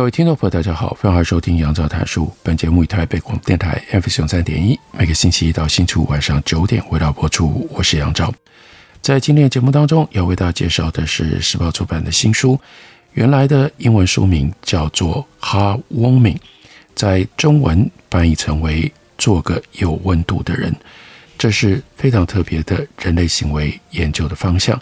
[0.00, 2.32] 各位听众朋友，大家好，欢迎收听杨照谈书。
[2.42, 7.68] 本节目以台北广播电台 FM 三点一，每个星期一到星期五晚上九点为大家播出。
[7.70, 8.32] 我是杨照。
[9.02, 12.58] 在今天的节目当中，要为大家介绍的是时报出版的新书，
[13.12, 16.36] 原来的英文书名叫做《Heartwarming》，
[16.94, 18.84] 在中文翻译成为
[19.18, 20.72] 《做个有温度的人》。
[21.36, 24.80] 这是非常特别的人类行为研究的方向，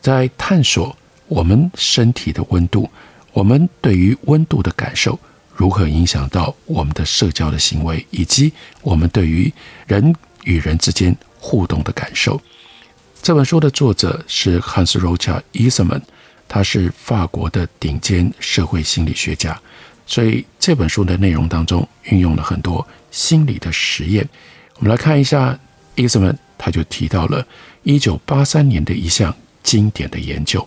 [0.00, 0.96] 在探索
[1.28, 2.90] 我们身体的温度。
[3.32, 5.18] 我们对于温度的感受
[5.54, 9.52] 如何影响到我们的社交的行为，以及我们对于
[9.86, 12.40] 人与人之间互动的感受？
[13.20, 16.02] 这本书的作者是 Hans-Roger Issermann，
[16.46, 19.60] 他是法国的顶尖社会心理学家，
[20.06, 24.28] 所以这本书的内容当中运用了很多心理的实验。
[24.76, 25.58] 我们来看一下
[25.96, 27.44] Issermann，他就提到了
[27.82, 29.34] 一九八三年的一项
[29.64, 30.66] 经典的研究。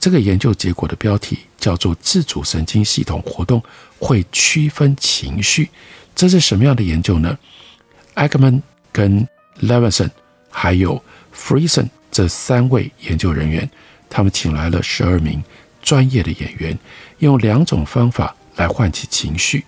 [0.00, 3.62] 这个研究结果的标题叫做“自主神经系统活动
[3.98, 5.68] 会区分情绪”，
[6.16, 7.38] 这是什么样的研究呢
[8.14, 9.28] ？Ekman 跟
[9.60, 10.08] Levinson
[10.48, 11.04] 还有
[11.36, 13.70] Friesen 这三位研究人员，
[14.08, 15.44] 他们请来了十二名
[15.82, 16.78] 专业的演员，
[17.18, 19.66] 用两种方法来唤起情绪。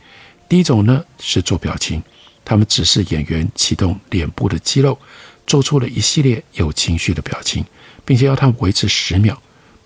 [0.49, 2.03] 第一种呢是做表情，
[2.43, 4.99] 他们指示演员启动脸部的肌肉，
[5.47, 7.63] 做出了一系列有情绪的表情，
[8.07, 9.39] 并且要他们维持十秒。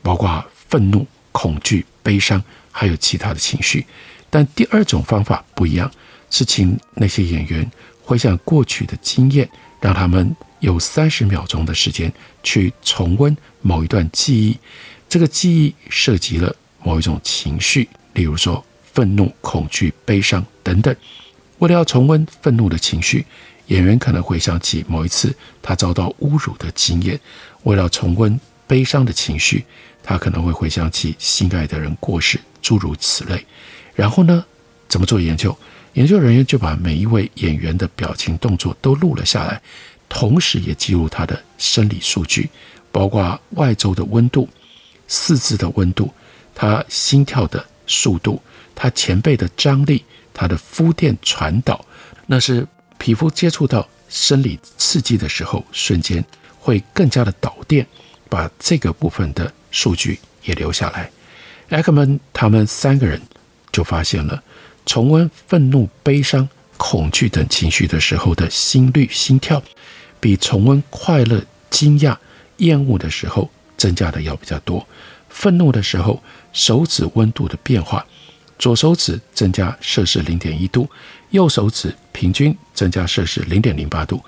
[0.06, 2.40] 包括愤怒、恐惧、悲伤，
[2.70, 3.84] 还有其他的情绪。
[4.30, 5.90] 但第二种方法不一样，
[6.30, 7.68] 是请那些演员
[8.04, 9.48] 回想过去的经验，
[9.80, 12.12] 让他们有三十秒钟的时间
[12.44, 14.56] 去重温某一段记忆。
[15.08, 20.94] 这个记忆涉及了某一种情绪，例如说愤怒、恐惧、悲伤等等。
[21.58, 23.26] 为了要重温愤怒的情绪，
[23.66, 27.18] 演员可能回想起某一次他遭到侮辱的经验。
[27.64, 28.38] 为了重温
[28.68, 29.64] 悲伤的情绪，
[30.08, 33.44] 他可能会回想起心爱的人过世，诸如此类。
[33.92, 34.44] 然后呢，
[34.88, 35.54] 怎么做研究？
[35.94, 39.60] 研究人员就把每一位演员的表情动作都录了下来，
[40.08, 42.48] 同时也记录他的生理数据，
[42.92, 44.48] 包括外周的温度、
[45.08, 46.12] 四肢的温度、
[46.54, 48.40] 他心跳的速度、
[48.76, 51.84] 他前背的张力、他的肤电传导，
[52.26, 52.64] 那是
[52.96, 56.24] 皮肤接触到生理刺激的时候，瞬间
[56.60, 57.84] 会更加的导电，
[58.28, 59.52] 把这个部分的。
[59.76, 61.10] 数据也留下来
[61.68, 63.20] ，Ekman 他们三个人
[63.70, 64.42] 就发现了，
[64.86, 66.48] 重温愤怒、悲伤、
[66.78, 69.62] 恐惧等情绪的时候的心率、心跳，
[70.18, 72.16] 比重温快乐、惊讶、
[72.56, 74.88] 厌恶的时候增加的要比较多。
[75.28, 76.22] 愤怒的时候，
[76.54, 78.02] 手指温度的变化，
[78.58, 80.88] 左手指增加摄氏零点一度，
[81.28, 84.24] 右手指平均增加摄氏零点零八度，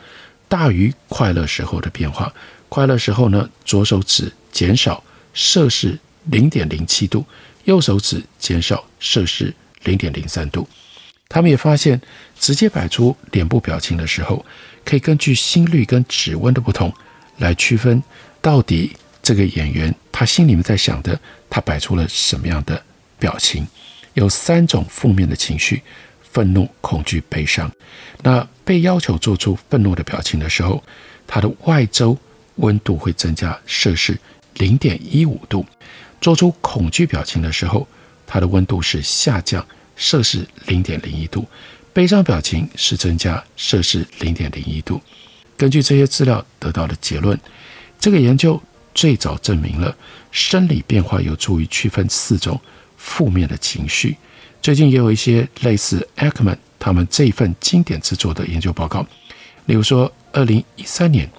[0.47, 2.31] 大于快乐时候的变化。
[2.69, 5.03] 快乐时候呢，左手指减少。
[5.33, 7.25] 摄氏零点零七度，
[7.65, 10.69] 右手指减少摄氏零点零三度。
[11.29, 12.01] 他们也发现，
[12.39, 14.45] 直接摆出脸部表情的时候，
[14.85, 16.93] 可以根据心率跟指温的不同，
[17.37, 18.03] 来区分
[18.41, 22.83] 到底这个演员他心里面在想的，他摆出了什么样的
[23.19, 23.67] 表情。
[24.15, 25.83] 有三种负面的情绪：
[26.33, 27.71] 愤怒、恐惧、悲伤。
[28.23, 30.83] 那被要求做出愤怒的表情的时候，
[31.27, 32.17] 他的外周
[32.57, 34.19] 温度会增加摄氏。
[34.59, 35.65] 零点一五度，
[36.21, 37.87] 做出恐惧表情的时候，
[38.27, 39.65] 它的温度是下降
[39.97, 41.43] 摄氏零点零一度；
[41.93, 45.01] 悲伤表情是增加摄氏零点零一度。
[45.57, 47.39] 根据这些资料得到的结论，
[47.99, 48.61] 这个研究
[48.95, 49.97] 最早证明了
[50.31, 52.61] 生理变化有助于区分四种
[52.97, 54.17] 负面的情绪。
[54.61, 59.07] 最近也有一些类似 Ekman 他们这一份经典之作的研究报告，
[59.67, 61.31] 例如说二零一三年。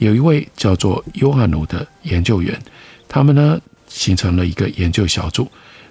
[0.00, 2.58] 有一位叫做尤阿努的研究员，
[3.06, 5.46] 他们呢形成了一个研究小组，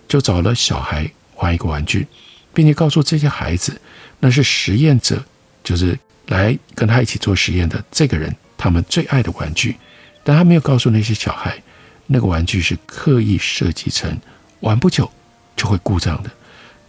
[0.08, 2.08] 就找了小孩玩一个玩具，
[2.52, 3.80] 并且告诉这些孩子，
[4.20, 5.24] 那是实验者，
[5.64, 9.78] 就是来跟他一起做实验的这个人，他们最爱的玩具。
[10.24, 11.62] 但他没有告诉那些小孩，
[12.08, 14.18] 那个玩具是刻意设计成
[14.62, 15.10] 玩不久
[15.56, 16.32] 就会故障的。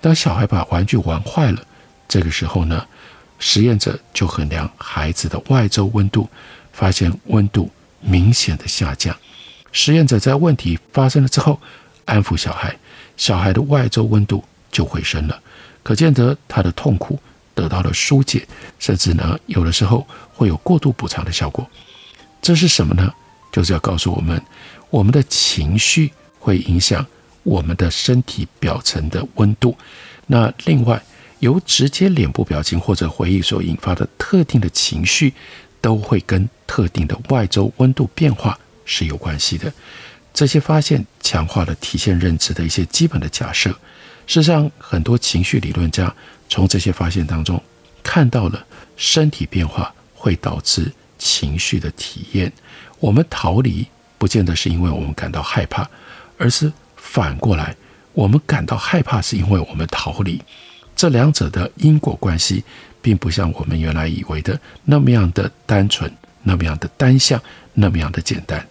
[0.00, 1.62] 当小孩把玩具玩坏了，
[2.08, 2.86] 这个时候呢，
[3.38, 6.26] 实验者就衡量孩子的外周温度。
[6.80, 9.14] 发现温度明显的下降，
[9.70, 11.60] 实验者在问题发生了之后，
[12.06, 12.74] 安抚小孩，
[13.18, 14.42] 小孩的外周温度
[14.72, 15.38] 就回升了，
[15.82, 17.18] 可见得他的痛苦
[17.54, 18.48] 得到了疏解，
[18.78, 21.68] 甚至呢，有的时候会有过度补偿的效果。
[22.40, 23.12] 这是什么呢？
[23.52, 24.42] 就是要告诉我们，
[24.88, 27.06] 我们的情绪会影响
[27.42, 29.76] 我们的身体表层的温度。
[30.28, 31.02] 那另外，
[31.40, 35.34] 由直接脸部表情或者回忆所引发的特定的情绪，
[35.80, 39.72] 都会跟特定的外周温度变化是有关系的。
[40.32, 43.70] 这些发现强化了体现认知的一些基本的假设。
[44.26, 46.14] 事实上，很多情绪理论家
[46.48, 47.60] 从这些发现当中
[48.02, 48.64] 看到了
[48.96, 52.52] 身体变化会导致情绪的体验。
[53.00, 53.84] 我们逃离
[54.18, 55.88] 不见得是因为我们感到害怕，
[56.38, 57.74] 而是反过来，
[58.12, 60.40] 我们感到害怕是因为我们逃离。
[60.94, 62.62] 这两者的因果关系，
[63.02, 66.10] 并不像我们原来以为的那么样的单纯，
[66.42, 67.40] 那么样的单向，
[67.74, 68.66] 那么样的简单。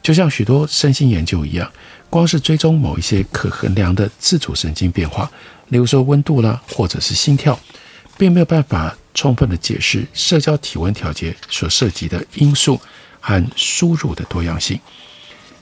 [0.00, 1.70] 就像许多身心研究一样，
[2.08, 5.30] 光是追踪某一些可衡量的自主神经变化，
[5.68, 7.58] 例如说温度啦，或者是心跳，
[8.16, 12.80] 并没有办法充分的解释社交体温调节所涉及的因素
[13.20, 14.78] 和输入的多样性。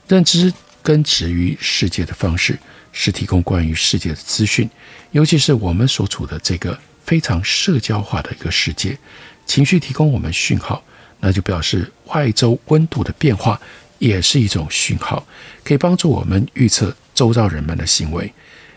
[0.07, 0.53] 认知
[0.83, 2.57] 根植于世界的方式
[2.93, 4.69] 是提供关于世界的资讯，
[5.11, 8.99] 尤其是我们所处的这个非常社交化的一个世界。
[9.47, 10.83] 情绪提供我们讯号，
[11.21, 13.59] 那就表示外周温度的变化。
[13.99, 15.27] 也是一种讯号，
[15.65, 18.31] 可以帮助我们预测周遭人们的行为，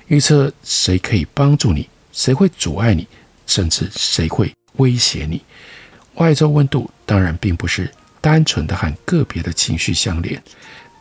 [0.07, 3.05] 预测谁可以帮助你，谁会阻碍你，
[3.45, 5.41] 甚至谁会威胁你。
[6.13, 7.91] 外周温度当然并不是
[8.21, 10.41] 单纯的和个别的情绪相连，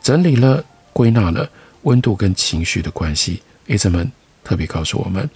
[0.02, 1.48] 整理了、归纳了
[1.82, 3.40] 温度跟情绪的关系。
[3.69, 4.10] Eisenman
[4.42, 5.30] 特别告诉我们，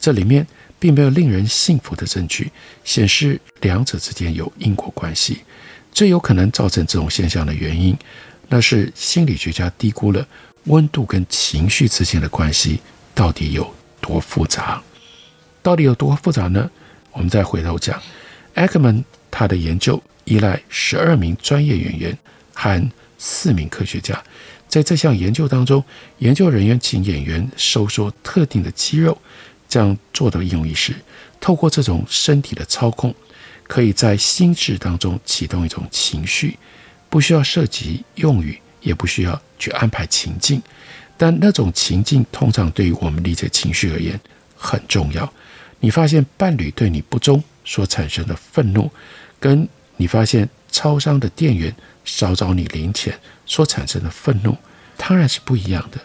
[0.00, 0.44] 这里面
[0.78, 2.50] 并没有令人信服的证据
[2.84, 5.38] 显示两者之间有因果关系。
[5.92, 7.96] 最有可能造成这种现象的原因，
[8.48, 10.26] 那是心理学家低估了
[10.64, 12.80] 温度跟情绪之间的关系
[13.14, 14.82] 到底有多复杂。
[15.62, 16.70] 到底有多复杂呢？
[17.12, 18.00] 我们再回头讲
[18.54, 22.18] ，Ekman 他的研究依赖十二名专业演员
[22.52, 24.22] 和四名科学家，
[24.68, 25.82] 在这项研究当中，
[26.18, 29.16] 研究人员请演员收缩特定的肌肉，
[29.68, 30.94] 这样做的应用意是
[31.40, 33.14] 透过这种身体的操控。
[33.68, 36.56] 可以在心智当中启动一种情绪，
[37.10, 40.62] 不需要涉及用语，也不需要去安排情境，
[41.16, 44.20] 但那种情境通常对于我们理解情绪而言
[44.54, 45.28] 很重要。
[45.80, 48.88] 你发现伴侣对你不忠所产生的愤怒，
[49.40, 51.74] 跟你发现超商的店员
[52.04, 54.56] 少找你零钱所产生的愤怒，
[54.96, 55.98] 当然是不一样的。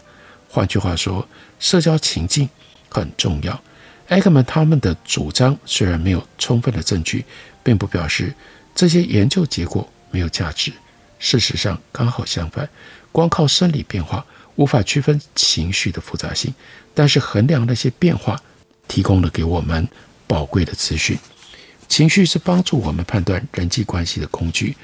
[0.50, 1.28] 换句话说，
[1.60, 2.50] 社交情境
[2.92, 3.60] 很重要。
[4.10, 7.26] 艾克曼他们的主张虽然没有充分的证据。
[7.64, 8.34] 并不表示
[8.74, 10.74] 这些研究结果没有价值。
[11.20, 12.68] 事实上，刚好相反，
[13.12, 16.52] 光靠生理变化无法区分情绪的复杂性，
[16.96, 18.42] 但是衡量那些变化
[18.88, 19.88] 提供了给我们
[20.26, 21.16] 宝贵的资讯。
[21.88, 24.76] 情绪是帮助我们判断人际关系的工具，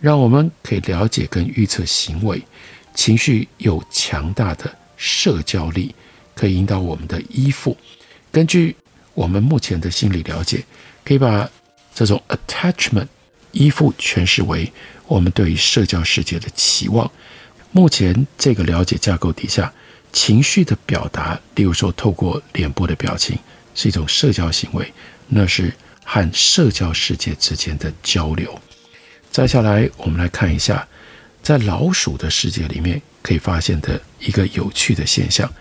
[0.00, 2.42] 让我们可以了解跟预测行为。
[2.94, 5.94] 情绪有强大的社交力，
[6.34, 7.76] 可以引导我们的依附。
[8.32, 8.76] 根据
[9.14, 10.64] 我们目前的心理了解，
[11.04, 11.48] 可以把
[11.94, 13.06] 这种 attachment
[13.52, 14.72] 依附诠释为
[15.06, 17.10] 我们对于社交世界的期望。
[17.70, 19.72] 目前这个了解架构底下，
[20.12, 23.38] 情绪的表达，例如说透过脸部的表情，
[23.74, 24.92] 是一种社交行为，
[25.28, 25.72] 那是
[26.04, 28.56] 和社交世界之间的交流。
[29.30, 30.86] 再下来，我们来看一下，
[31.42, 35.52] 在老鼠的世界里面可以发现的一个有趣的现象：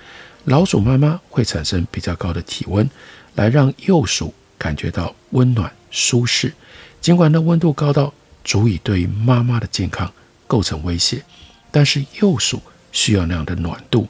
[0.45, 2.89] 老鼠妈妈会产生比较高的体温，
[3.35, 5.71] 来让幼鼠感觉到温暖。
[5.89, 6.51] 舒适，
[6.99, 8.11] 尽管那温度高到
[8.43, 10.11] 足以对妈妈的健康
[10.47, 11.23] 构成威胁，
[11.69, 12.59] 但是幼鼠
[12.91, 14.07] 需要那样的暖度。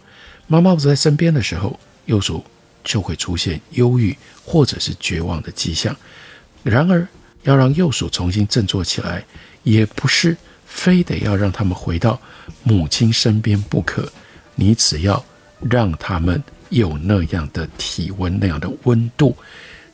[0.48, 2.44] 妈妈不在身边的时候，幼鼠
[2.84, 5.94] 就会出现忧郁或者是绝望的迹象。
[6.64, 7.06] 然而，
[7.44, 9.26] 要让幼鼠重新振作起来，
[9.64, 12.18] 也不是非得要让他们回到
[12.64, 14.10] 母亲身边不可。
[14.56, 15.24] 你只要
[15.70, 19.36] 让他们有那样的体温，那样的温度。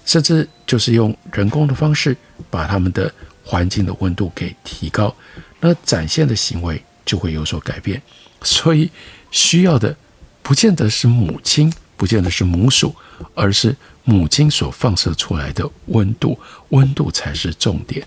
[0.06, 2.18] 甚至就是用人工的方式
[2.50, 5.16] 把他们的环境的温度给提高，
[5.60, 8.02] 那展现的行为就会有所改变。
[8.42, 8.90] 所以
[9.30, 9.96] 需要的
[10.42, 12.96] 不见得是母亲，不见得是母鼠，
[13.36, 18.04] 而是母亲所放射出来的温度，温度才是重点。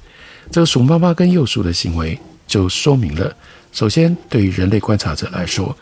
[0.51, 3.33] 这个鼠妈妈跟幼鼠的行为就说明了，
[3.71, 5.77] 首先对于人类观察者来说，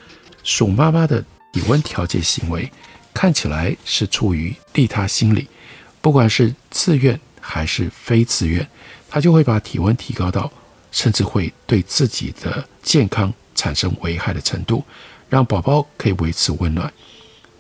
[0.44, 2.70] 鼠妈妈的体温调节行为
[3.12, 5.48] 看起来是出于利他心理。
[6.00, 8.66] 不管是自愿还是非自愿，
[9.08, 10.50] 他就会把体温提高到，
[10.90, 14.84] 甚至会对自己的健康产生危害的程度，
[15.28, 16.90] 让宝宝可以维持温暖。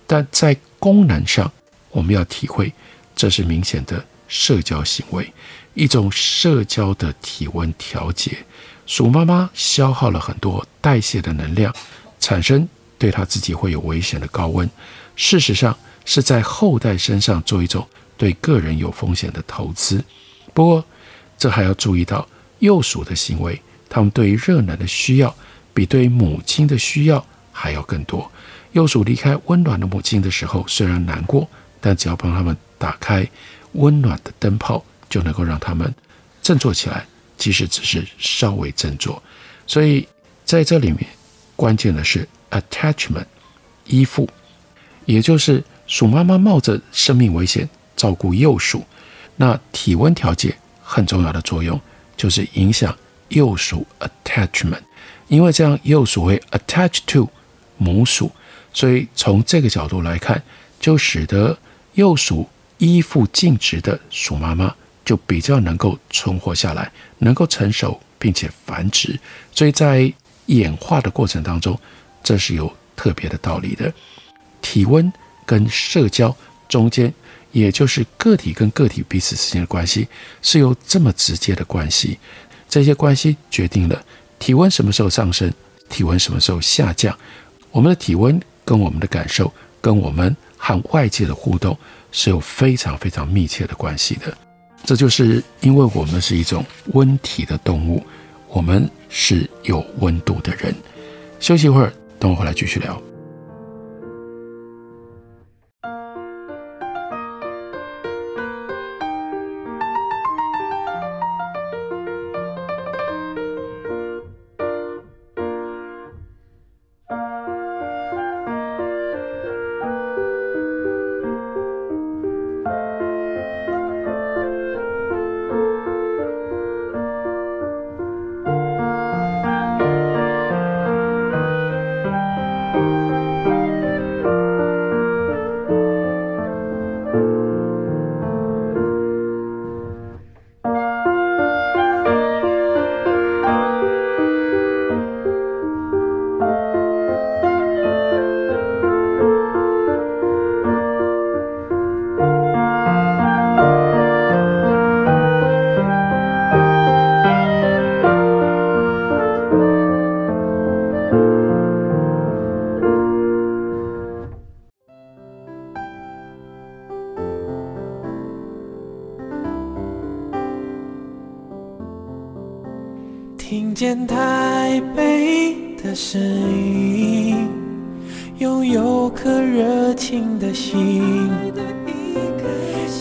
[0.06, 1.50] 但在功能上，
[1.90, 2.72] 我们要体会，
[3.14, 5.30] 这是明显的社交行为，
[5.74, 8.38] 一种社交的体温调节。
[8.86, 11.74] 鼠妈妈消耗了很多代谢的能量，
[12.18, 12.66] 产生
[13.00, 14.68] 对他自己会有危险的高温。
[15.16, 17.88] 事实上，是在后代身上做一种
[18.18, 20.04] 对个人有风险的投资。
[20.52, 20.84] 不过，
[21.38, 22.28] 这还要注意到
[22.58, 25.34] 幼鼠的行为，它们对于热能的需要
[25.72, 28.30] 比对母亲的需要还要更多。
[28.72, 31.48] 幼鼠离开温暖的母亲的时候，虽然难过，
[31.80, 33.26] 但只要帮它们打开
[33.72, 35.92] 温暖的灯泡，就能够让它们
[36.42, 39.22] 振作起来，即使只是稍微振作。
[39.66, 40.06] 所以
[40.44, 41.06] 在这里面，
[41.56, 43.26] 关键的是 attachment，
[43.86, 44.28] 依附，
[45.04, 48.84] 也就是鼠妈妈冒着生命危险照顾幼鼠，
[49.36, 51.80] 那体温调节很重要的作用
[52.16, 52.96] 就是影响
[53.28, 54.82] 幼鼠 attachment，
[55.28, 57.28] 因为这样幼鼠会 attach to
[57.76, 58.30] 母鼠。
[58.72, 60.40] 所以从这个角度来看，
[60.78, 61.58] 就使得
[61.94, 64.72] 幼鼠依附尽职的鼠妈妈
[65.04, 69.18] 就比较能够存活下来，能够成熟并且繁殖。
[69.52, 70.12] 所以在
[70.46, 71.76] 演化的过程当中，
[72.22, 73.92] 这是有特别的道理的。
[74.60, 75.12] 体温
[75.44, 76.34] 跟社交
[76.68, 77.12] 中间，
[77.52, 80.08] 也就是个体跟个体彼此之间的关系，
[80.42, 82.18] 是有这么直接的关系。
[82.68, 84.04] 这些关系决定了
[84.38, 85.52] 体温什么时候上升，
[85.88, 87.16] 体温什么时候下降。
[87.70, 88.40] 我们的体温。
[88.62, 91.76] 跟我们的感受，跟我们和外界的互动
[92.12, 94.32] 是有非常非常密切的关系的。
[94.84, 98.06] 这就是因为我们是一种温体的动物，
[98.46, 100.72] 我们是有温度的人。
[101.40, 103.09] 休息一会儿，等我回来继续聊。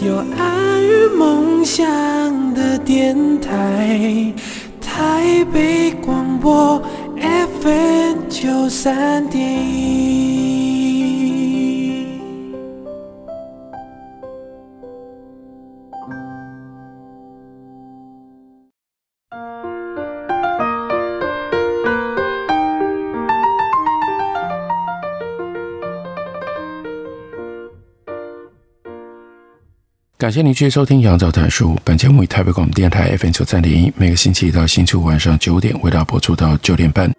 [0.09, 1.85] 有爱与梦想
[2.55, 4.33] 的电台，
[4.81, 6.81] 台北广播
[7.61, 9.39] FM 九三点
[30.29, 31.73] 感谢您继续收听《杨照谈书》。
[31.83, 37.11] 本节目以台北广播电台 FM 九三点一，每个星期一到星期五晚上九点为大家播出到九点半。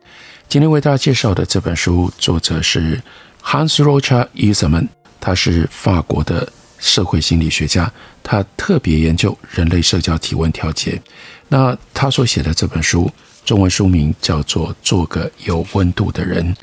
[0.49, 3.03] 今天为大家介绍的这本书，作者是
[3.43, 4.87] Hans-Roger Isermann，
[5.21, 11.03] 他是法国的社会心理学家，他特别研究人类社交体温调节。
[11.49, 13.11] 那他所写的这本书，
[13.45, 16.55] 中文书名叫做《做个有温度的人》。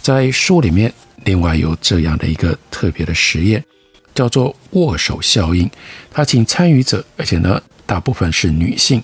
[0.00, 0.92] 在书里面，
[1.22, 3.64] 另外有这样的一个特别的实验。
[4.14, 5.70] 叫做握手效应，
[6.10, 9.02] 他请参与者，而且呢，大部分是女性，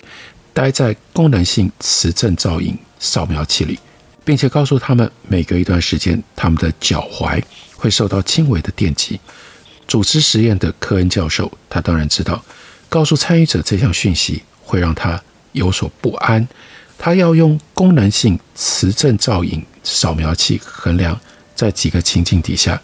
[0.53, 3.79] 待在功能性磁振造影扫描器里，
[4.23, 7.41] 并且告诉他们，每隔一段时间，他们的脚踝
[7.75, 9.19] 会受到轻微的电击。
[9.87, 12.43] 主持实验的科恩教授，他当然知道，
[12.87, 15.19] 告诉参与者这项讯息会让他
[15.53, 16.47] 有所不安，
[16.97, 21.19] 他要用功能性磁振造影扫描器衡量，
[21.55, 22.79] 在几个情境底下，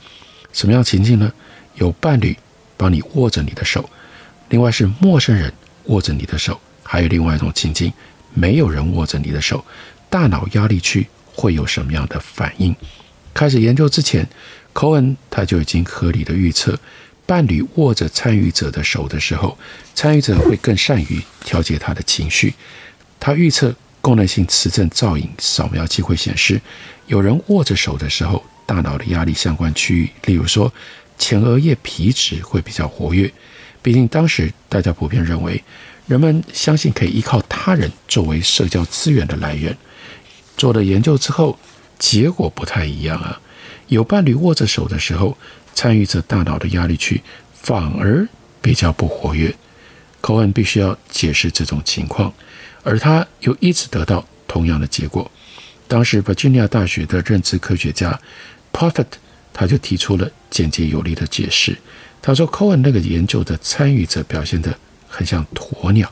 [0.52, 1.32] 什么样情境呢？
[1.76, 2.36] 有伴侣
[2.78, 3.90] 帮你握着你的手，
[4.50, 5.52] 另外是陌生人
[5.86, 7.92] 握着你的手，还有另外一种情境，
[8.34, 9.64] 没有人握着你的手，
[10.10, 12.76] 大脑压力区会有什么样的反应？
[13.34, 14.28] 开始研究之前，
[14.74, 16.78] 科恩他就已经合理的预测，
[17.26, 19.58] 伴侣握着参与者的手的时候，
[19.94, 22.54] 参与者会更善于调节他的情绪。
[23.20, 26.62] 他预测功能性磁振造影扫描机会显示，
[27.08, 30.72] 有人握着手的时候，大脑的压力相关区域，例如说
[31.18, 33.32] 前额叶皮质会比较活跃。
[33.82, 35.64] 毕竟当时大家普遍认为，
[36.08, 39.78] 人们相信可以依靠他人作为社交资源的来源。
[40.58, 41.58] 做了研究之后，
[42.00, 43.40] 结果不太一样啊。
[43.88, 45.38] 有伴侣握着手的时候，
[45.74, 47.22] 参与者大脑的压力区
[47.54, 48.28] 反而
[48.62, 49.54] 比较不活跃。
[50.22, 52.34] 科恩必须要解释这种情况。
[52.84, 55.30] 而他又一直得到同样的结果。
[55.88, 58.20] 当时，弗吉尼亚大学的认知科学家
[58.72, 59.06] Prophet
[59.58, 61.78] 他就提出了简洁有力的解释。
[62.22, 66.12] 他说，Cohen 那个研究的参与者表现得很像鸵鸟，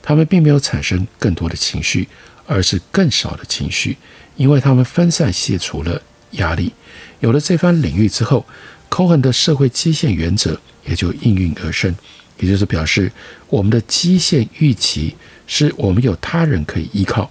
[0.00, 2.06] 他们并没有产生更多的情绪，
[2.46, 3.96] 而是更少的情绪，
[4.36, 6.00] 因为他们分散卸除了
[6.32, 6.72] 压力。
[7.18, 8.46] 有了这番领域之后
[8.88, 11.92] ，Cohen 的社会基线原则也就应运而生，
[12.38, 13.10] 也就是表示
[13.48, 15.16] 我们的基线预期。
[15.46, 17.30] 是我们有他人可以依靠，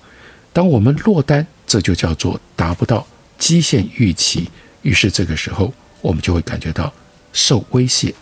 [0.51, 3.07] 当我们落单，这就叫做达不到
[3.39, 4.47] 基线预期。
[4.83, 6.93] 于是这个时候，我们就会感觉到
[7.33, 8.13] 受威胁。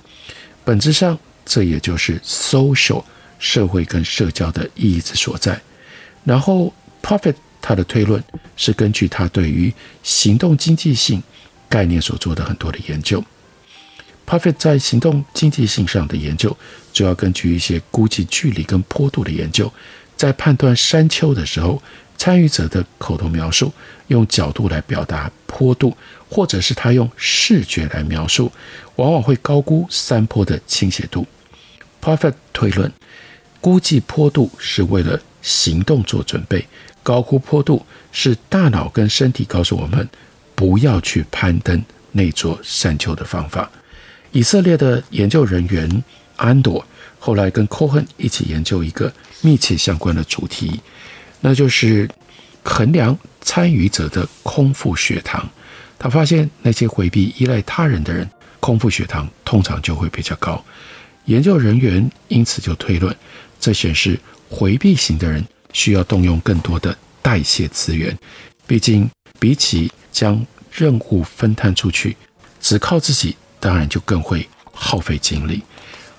[0.63, 3.03] 本质上，这也就是 social
[3.38, 5.60] 社会跟社交的意义之所在。
[6.24, 8.24] 然后，Prophet 他的推论
[8.56, 11.22] 是根据他对于行动经济性
[11.68, 13.24] 概念所做的很多的研究。
[14.27, 16.56] Prophet 在行动经济性上的研究，
[16.94, 19.72] 主要根据一些估计距离跟坡度的研究，
[20.15, 21.82] 在判断山丘的时候，
[22.22, 23.74] 参与者的口头描述
[24.10, 25.98] 用角度来表达坡度，
[26.30, 28.51] 或者是他用视觉来描述，
[28.98, 31.25] 往往会高估山坡的倾斜度。
[32.00, 32.92] Prophet 推论，
[33.60, 36.63] 估计坡度是为了行动做准备，
[37.01, 40.08] 高估坡度是大脑跟身体告诉我们
[40.54, 43.68] 不要去攀登那座山丘的方法。
[44.32, 46.04] 以色列的研究人员
[46.36, 46.86] 安朵
[47.18, 49.12] 后来跟科恩一起研究一个
[49.42, 50.79] 密切相关的主题，
[51.42, 52.10] 那就是
[52.64, 55.50] 衡量参与者的空腹血糖。
[56.00, 58.30] 他发现那些回避依赖他人的人，
[58.62, 60.64] 空腹血糖通常就会比较高。
[61.25, 63.14] 研究人员因此就推论，
[63.60, 64.18] 这显示
[64.50, 68.18] 回避型的人需要动用更多的代谢资源。
[68.66, 72.16] 毕竟，比起将任务分摊出去，
[72.62, 73.36] 只靠自己。
[73.64, 75.62] 当然就更会耗费精力。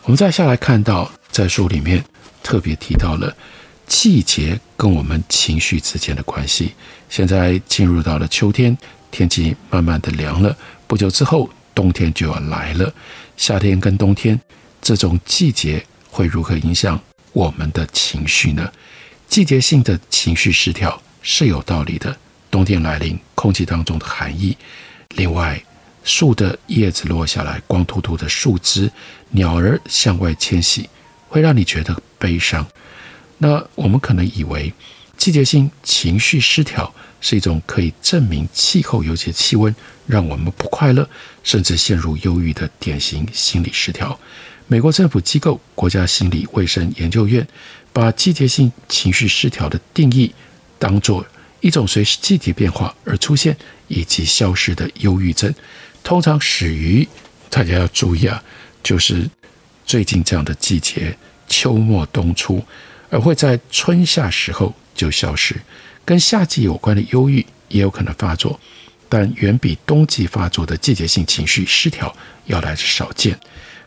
[0.04, 2.00] 我们再下来看到，在书里面
[2.40, 3.36] 特别提到了
[3.88, 6.74] 季节跟我们情绪之间的关系。
[7.08, 8.76] 现在进入到了秋天，
[9.12, 10.56] 天气慢慢的凉了，
[10.88, 12.92] 不久之后冬天就要来了。
[13.36, 14.40] 夏天跟冬天
[14.80, 17.00] 这种季节会如何影响
[17.32, 18.68] 我们的情绪呢？
[19.28, 22.16] 季节性的情绪失调是有道理的。
[22.50, 24.56] 冬天来临，空气当中的寒意，
[25.10, 25.62] 另外。
[26.02, 28.90] 树的叶子落下来，光秃秃的树枝，
[29.30, 30.90] 鸟儿向外迁徙，
[31.28, 32.66] 会让你觉得悲伤。
[33.42, 34.72] 那我们可能以为
[35.16, 39.74] 季节性情绪失调是一种可以证明气候，尤其气温
[40.06, 41.08] 让我们不快乐，
[41.42, 44.16] 甚至陷入忧郁的典型心理失调。
[44.68, 47.44] 美国政府机构国家心理卫生研究院
[47.92, 50.32] 把季节性情绪失调的定义
[50.78, 51.26] 当作
[51.60, 53.56] 一种随季节变化而出现
[53.88, 55.52] 以及消失的忧郁症。
[56.04, 57.06] 通常始于，
[57.50, 58.40] 大家要注意啊，
[58.84, 59.28] 就是
[59.84, 62.64] 最近这样的季节，秋末冬初，
[63.12, 65.54] 而会在春夏时候就消失。
[66.02, 68.58] 跟夏季有关的忧郁也有可能发作，
[69.08, 72.12] 但远比冬季发作的季节性情绪失调
[72.46, 73.38] 要来的少见。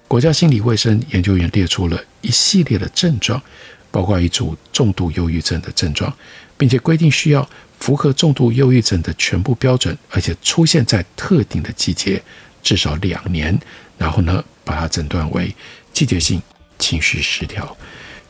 [0.07, 3.41] 国家心理卫生研究院列出了一系列的症状，
[3.89, 6.15] 包括一组重度忧郁症的症状，
[6.55, 7.49] 并且规定需要。
[7.77, 12.23] 符合重度忧郁症的全部标准，而且出现在特定的季节，
[12.63, 13.59] 至少两年，
[13.97, 15.53] 然后呢，把它诊断为
[15.91, 16.41] 季节性
[16.79, 17.77] 情绪失调。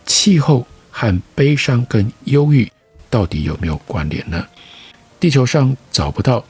[0.04, 0.66] 气候
[0.98, 2.72] 和悲伤跟忧郁
[3.10, 4.48] 到底有没有关联呢？
[5.20, 6.42] 地球上找不到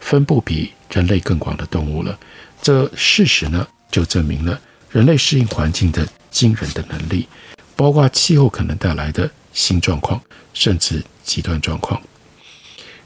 [0.00, 2.18] 分布比人类更广的动物了，
[2.60, 4.60] 这事实呢，就证明了
[4.90, 7.28] 人类适应环境的惊人的能力，
[7.76, 10.20] 包括气候可能带来的新状况，
[10.52, 12.02] 甚至极端状况。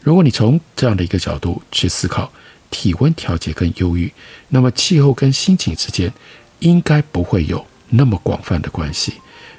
[0.01, 2.33] 如果你从这样的一个角度去思考
[2.71, 4.11] 体温调节跟忧郁，
[4.49, 6.11] 那么气候跟心情之间
[6.61, 9.13] 应该不会有那么广泛的关系。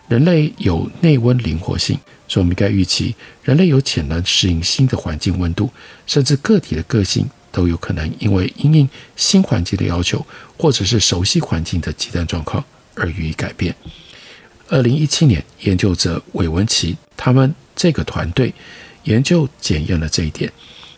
[0.07, 5.69] 人类有内温灵活性，所以我们应该预期人类有潜能适应新的环境温度，
[6.05, 10.25] 甚至个体的个性都有可能因为因应新环境的要求，
[10.57, 12.63] 或者是熟悉环境的极端状况
[12.95, 13.75] 而予以改变。
[14.69, 18.53] 二零一七年，研究者韦文奇他们这个团队。
[19.03, 20.51] 研究检验了这一点，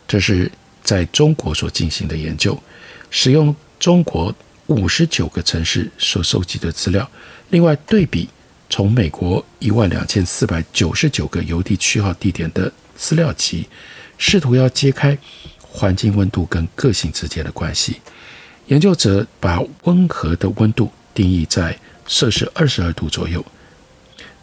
[0.08, 2.60] 这是在中国所进行的研究，
[3.12, 4.34] 使用中国
[4.66, 7.08] 五十九个城市所收集的资料，
[7.52, 8.28] 另外对比
[8.70, 13.68] 从美国一万两千四百九十九个邮递区号地点的资料集，
[14.18, 15.18] 试图要揭开
[15.60, 18.00] 环境温度跟个性之间的关系。
[18.68, 23.44] 研究者把温和的温度定义在摄氏二十二度左右。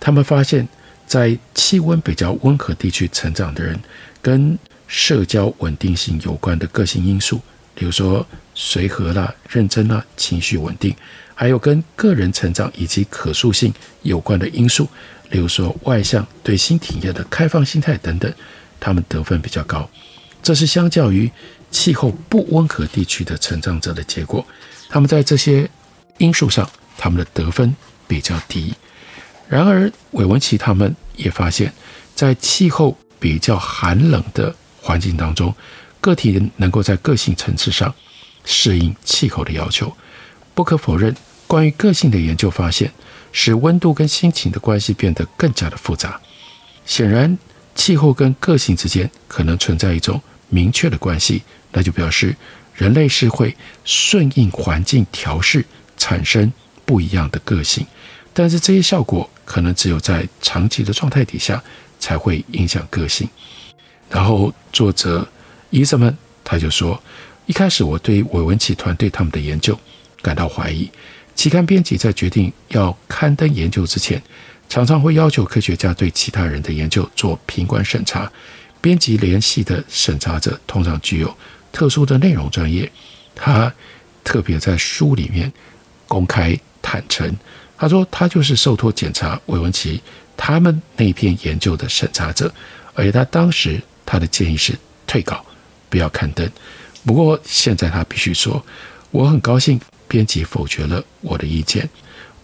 [0.00, 0.66] 他们发现，
[1.06, 3.80] 在气温比较温和地区成长的人，
[4.20, 4.58] 跟
[4.88, 7.40] 社交稳定性有关的个性因素，
[7.74, 10.94] 比如说随和啦、认真啦、情绪稳定，
[11.38, 14.88] 还有跟个人成长以及可塑性有关的因素，
[15.30, 18.32] 例如说外向、对新体验的开放心态等等，
[18.80, 19.88] 他们得分比较高。
[20.42, 21.30] 这是相较于
[21.70, 24.44] 气候不温和地区的成长者的结果。
[24.88, 25.68] 他们在这些
[26.16, 27.76] 因素上，他们的得分
[28.08, 28.72] 比较低。
[29.46, 31.70] 然而，韦文奇他们也发现，
[32.14, 35.54] 在气候比较寒冷的环境当中，
[36.00, 37.94] 个体人能够在个性层次上
[38.46, 39.94] 适应气候的要求。
[40.56, 41.14] 不可否认，
[41.46, 42.90] 关于个性的研究发现，
[43.30, 46.18] 使温度跟心情的关系变得更加的复杂。
[46.86, 47.36] 显然，
[47.74, 51.42] 气候跟个性之间可能存在一种明确的关系，
[51.72, 52.34] 那就表示
[52.74, 55.62] 人类是会顺应环境调试，
[55.98, 56.50] 产生
[56.86, 57.86] 不一样的个性。
[58.32, 61.62] 但是这些效果可能只有在长期的状态底下
[61.98, 63.28] 才会影响个性。
[64.08, 65.28] 然后作者
[65.68, 66.98] 伊泽曼他就说，
[67.44, 69.78] 一开始我对韦文奇团队他们的研究
[70.22, 70.90] 感到怀疑。
[71.34, 74.22] 期刊编辑在决定要刊登研究之前，
[74.68, 78.30] 常常会要求科学家对其他人的研究做评管审查。
[78.80, 81.36] 编辑联系的审查者通常具有
[81.72, 82.90] 特殊的内容专业。
[83.34, 83.72] 他
[84.24, 85.52] 特别在书里面
[86.06, 87.36] 公开坦诚。
[87.76, 90.00] 他说：“他就是受托检查韦文奇
[90.36, 92.50] 他们那篇研究的审查者，
[92.94, 94.72] 而且他当时他的建议是
[95.06, 95.44] 退稿，
[95.90, 96.50] 不要刊登。
[97.04, 98.64] 不过现在他必须说，
[99.10, 101.88] 我很高兴编辑否决了我的意见。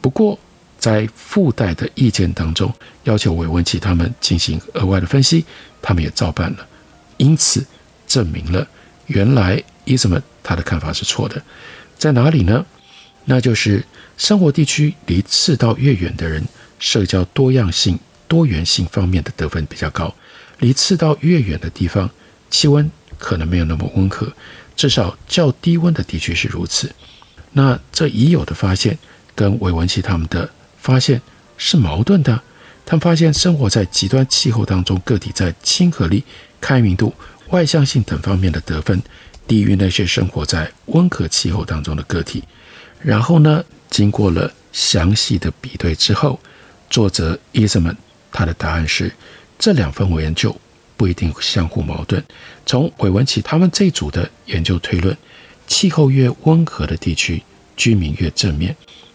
[0.00, 0.38] 不过
[0.78, 2.72] 在附带的意见当中，
[3.04, 5.44] 要求韦文奇他们进行额外的分析，
[5.80, 6.66] 他们也照办了。
[7.16, 7.64] 因此
[8.06, 8.66] 证明了
[9.06, 11.42] 原来伊斯曼他的看法是错的，
[11.96, 12.64] 在哪里呢？
[13.24, 13.84] 那就是。”
[14.18, 16.44] 生活地区离赤道越远的人，
[16.78, 17.98] 社交多样性、
[18.28, 20.14] 多元性方面的得分比较高。
[20.58, 22.08] 离赤道越远的地方，
[22.48, 24.30] 气温可能没有那么温和，
[24.76, 26.94] 至少较低温的地区是如此。
[27.52, 28.98] 那这已有的发现
[29.34, 31.20] 跟韦文奇他们的发现
[31.56, 32.40] 是矛盾的。
[32.84, 36.24] 他们发现，生活在极端气候当中，个体在亲和力、
[36.60, 37.14] 开明度、
[37.50, 39.00] 外向性等方面的得分
[39.46, 42.42] 低于那些生活在温和气候当中的个体。
[43.00, 46.40] 然后呢，经过了详细的比对之后，
[46.90, 47.96] 作者伊泽曼
[48.32, 49.12] 他的答案是：
[49.58, 50.54] 这两份研究
[50.96, 52.22] 不一定相互矛盾。
[52.66, 55.16] 从韦文奇他们这组的研究推论，
[55.66, 57.42] 气候越温和的地区，
[57.76, 58.74] 居民越正面；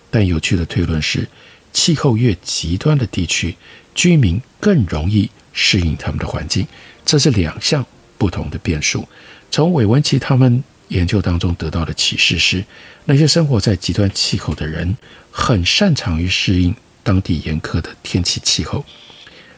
[0.09, 1.27] 但有趣的推论是，
[1.71, 3.55] 气候越极端的地区，
[3.93, 6.67] 居民更容易适应他们的环境。
[7.05, 7.85] 这是两项
[8.17, 9.07] 不同的变数。
[9.49, 12.63] 从韦文奇他们研究当中得到的启示是，
[13.05, 14.97] 那些生活在极端气候的人
[15.31, 18.83] 很擅长于适应当地严苛的天气气候。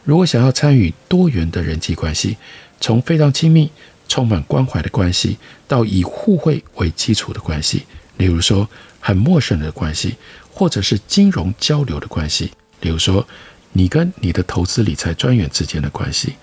[0.04, 2.38] 如果想要参与多元的人际关系，
[2.80, 3.70] 从非常亲密、
[4.10, 5.38] 充满关怀的关系，
[5.70, 7.86] 到以互惠为基础的关系，
[8.18, 8.68] 例如说
[9.00, 10.18] 很陌生的关系，
[10.52, 13.26] 或者是金融交流的关系，例如说
[13.72, 16.34] 你跟你的投资理财专员之间的关系，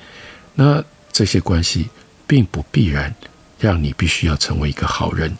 [0.55, 1.91] 那这些关系
[2.27, 3.15] 并不必然。
[3.59, 5.35] 让你必须要成为一个好人。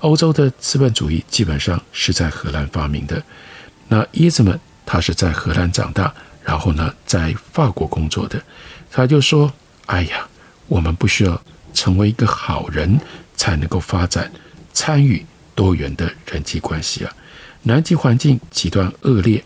[0.00, 3.22] 欧洲的资本主义基本上是在荷兰发明的。
[3.88, 6.12] 那伊兹曼他是在荷兰长大，
[6.44, 8.38] 然后呢在法国工作的。
[8.90, 9.50] 他就说
[9.88, 10.28] ：“哎呀，
[10.68, 13.00] 我们不需要成为一个好人
[13.36, 14.30] 才能够发展
[14.72, 17.12] 参与多元的人际关系啊。
[17.62, 19.42] 南极环境极端恶劣，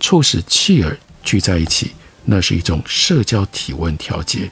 [0.00, 1.92] 促使企鹅聚在一起，
[2.24, 4.50] 那是一种社交体温调节。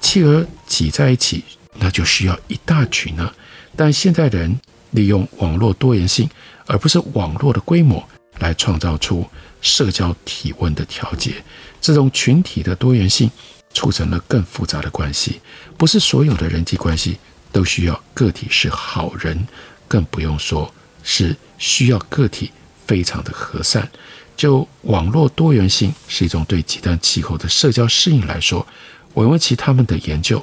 [0.00, 1.44] 企鹅挤在一起。”
[1.78, 3.30] 那就需要一大群呢，
[3.76, 4.58] 但现在人
[4.92, 6.26] 利用网络多元性，
[6.64, 8.02] 而不是网络的规模，
[8.38, 9.28] 来创造出
[9.60, 11.34] 社交体温的调节。
[11.78, 13.30] 这种群体的多元性
[13.76, 15.38] 促成了更复杂的关系。
[15.76, 17.18] 不是所有的人际关系
[17.52, 19.46] 都需要个体是好人，
[19.86, 22.50] 更不用说是需要个体
[22.86, 23.86] 非常的和善。
[24.34, 28.66] 就网络多元性是一种对极端气候的社交适应来说，
[29.12, 30.42] 韦文奇他们的研究。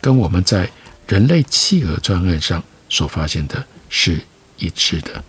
[0.00, 0.68] 跟我们在
[1.06, 4.20] 人类企鹅专案上所发现的是
[4.58, 5.22] 一致的，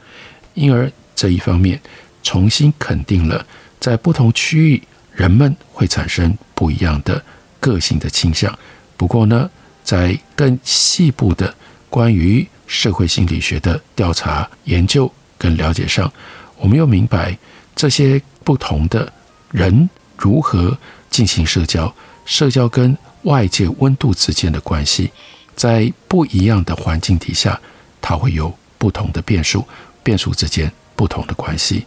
[0.56, 1.80] 因而这一方面
[2.24, 3.46] 重新肯定了
[3.80, 7.24] 在不同区域人们会产生不一样的
[7.64, 8.54] 个性的倾向。
[8.98, 9.50] 不过呢，
[9.86, 11.56] 在更细部的
[11.90, 16.12] 关于社会心理学的调查研究跟了解上，
[16.58, 17.38] 我们又明白
[17.74, 19.12] 这些不同的
[19.52, 20.78] 人如何
[21.10, 21.94] 进行社交，
[22.26, 25.12] 社交跟外界温度之间的关系，
[25.56, 27.60] 在不一样的环境底下，
[28.02, 29.66] 它会有不同的变数，
[30.04, 31.86] 变数之间不同的关系。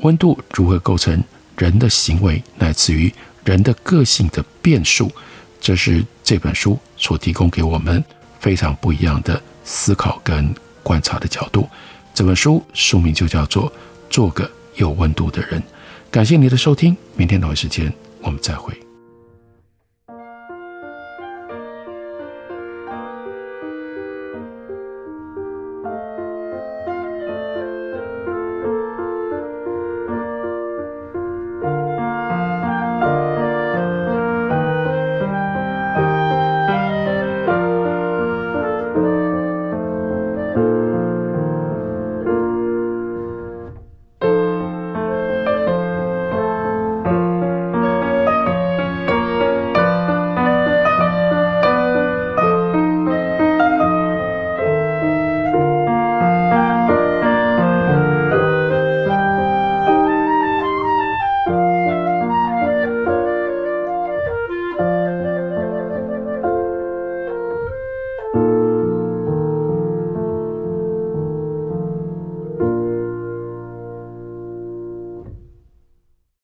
[0.00, 1.22] 温度如何构成
[1.56, 3.12] 人的行为，乃至于
[3.44, 5.10] 人的个性的变数，
[5.60, 8.02] 这是这本书所提供给我们
[8.38, 11.68] 非常不一样的思考跟观察的角度。
[12.14, 13.70] 这本书书名就叫做
[14.08, 15.60] 《做个有温度的人》。
[16.10, 18.89] 感谢你的收听，明天同一时间我们再会。